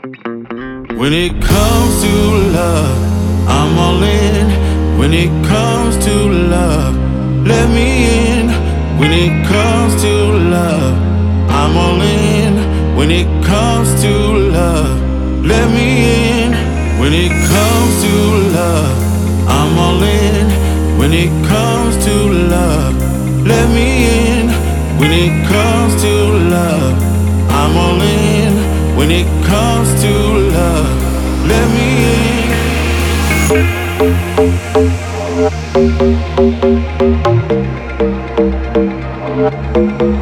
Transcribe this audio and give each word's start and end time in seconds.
When 0.00 1.12
it 1.12 1.42
comes 1.42 2.02
to 2.02 2.14
love, 2.54 3.48
I'm 3.48 3.76
all 3.78 4.02
in. 4.02 4.96
When 4.96 5.12
it 5.12 5.28
comes 5.44 5.96
to 6.04 6.14
love, 6.14 6.94
let 7.44 7.68
me 7.68 8.04
in. 8.06 8.46
When 9.00 9.10
it 9.10 9.44
comes 9.48 10.00
to 10.02 10.12
love, 10.54 10.94
I'm 11.50 11.76
all 11.76 12.00
in. 12.00 12.96
When 12.96 13.10
it 13.10 13.26
comes 13.44 14.00
to 14.02 14.12
love, 14.58 15.00
let 15.44 15.68
me 15.72 15.88
in. 16.42 16.52
When 17.00 17.12
it 17.12 17.32
comes 17.48 18.02
to 18.04 18.14
love, 18.54 19.48
I'm 19.48 19.78
all 19.78 20.02
in. 20.02 20.98
When 20.98 21.12
it 21.12 21.30
comes 21.48 21.96
to 22.04 22.14
love, 22.54 22.94
let 23.44 23.68
me 23.70 24.06
in. 24.06 24.48
When 25.00 25.10
it 25.10 25.47
When 39.98 40.14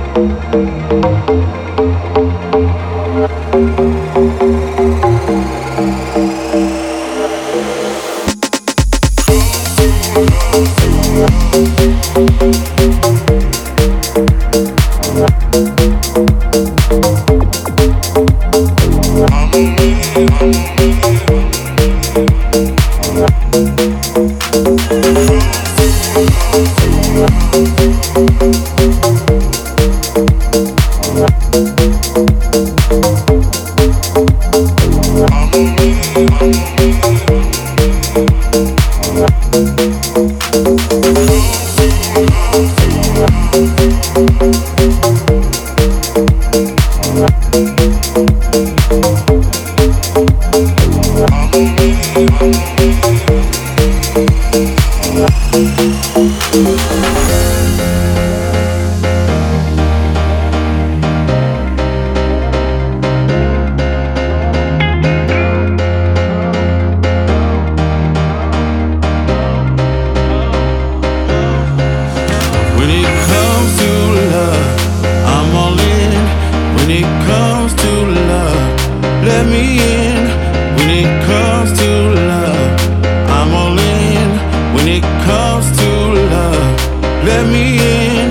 me 87.57 87.67
in. 87.81 88.29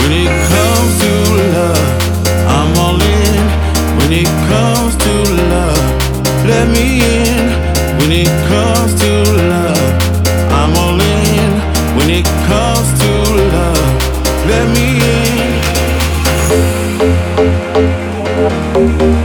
When 0.00 0.12
it 0.24 0.32
comes 0.52 0.92
to 1.02 1.12
love, 1.56 1.88
I'm 2.56 2.70
all 2.84 3.00
in. 3.20 3.42
When 3.98 4.10
it 4.22 4.30
comes 4.50 4.92
to 5.04 5.12
love, 5.54 5.86
let 6.50 6.66
me 6.76 6.86
in. 7.18 7.44
When 7.98 8.10
it 8.24 8.32
comes 8.52 8.90
to 9.02 9.10
love, 9.52 9.90
I'm 10.60 10.72
all 10.82 11.00
in. 11.00 11.50
When 11.96 12.08
it 12.18 12.28
comes 12.50 12.88
to 13.02 13.10
love, 13.54 13.88
let 14.50 14.66
me 14.74 14.86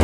in. 0.00 0.03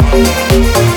Thank 0.00 0.87